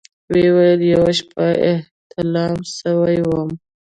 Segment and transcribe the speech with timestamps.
[0.31, 3.49] ويې ويل يوه شپه احتلام سوى وم.